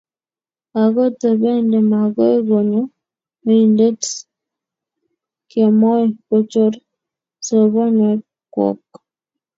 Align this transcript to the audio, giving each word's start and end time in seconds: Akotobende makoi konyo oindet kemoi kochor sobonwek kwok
Akotobende 0.81 1.77
makoi 1.91 2.37
konyo 2.49 2.81
oindet 3.49 4.01
kemoi 5.51 6.05
kochor 6.27 6.73
sobonwek 7.45 8.21
kwok 8.53 8.83